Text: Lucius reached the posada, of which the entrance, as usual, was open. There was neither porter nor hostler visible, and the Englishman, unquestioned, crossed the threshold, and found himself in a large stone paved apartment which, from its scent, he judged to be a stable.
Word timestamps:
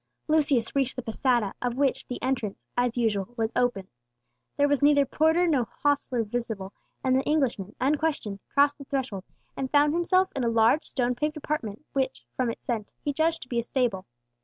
Lucius 0.27 0.75
reached 0.75 0.95
the 0.95 1.03
posada, 1.03 1.53
of 1.61 1.77
which 1.77 2.07
the 2.07 2.19
entrance, 2.23 2.65
as 2.75 2.97
usual, 2.97 3.35
was 3.37 3.51
open. 3.55 3.87
There 4.57 4.67
was 4.67 4.81
neither 4.81 5.05
porter 5.05 5.45
nor 5.45 5.65
hostler 5.65 6.23
visible, 6.23 6.73
and 7.03 7.15
the 7.15 7.21
Englishman, 7.21 7.75
unquestioned, 7.79 8.39
crossed 8.51 8.79
the 8.79 8.85
threshold, 8.85 9.25
and 9.55 9.69
found 9.69 9.93
himself 9.93 10.31
in 10.35 10.43
a 10.43 10.49
large 10.49 10.83
stone 10.85 11.13
paved 11.13 11.37
apartment 11.37 11.85
which, 11.93 12.25
from 12.35 12.49
its 12.49 12.65
scent, 12.65 12.89
he 13.03 13.13
judged 13.13 13.43
to 13.43 13.47
be 13.47 13.59
a 13.59 13.63
stable. 13.63 14.07